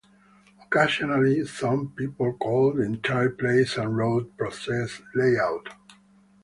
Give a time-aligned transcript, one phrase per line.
[0.63, 5.69] Occasionally some people call the entire place-and-route process "layout".